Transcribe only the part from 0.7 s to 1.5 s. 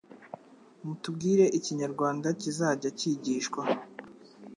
mutubwire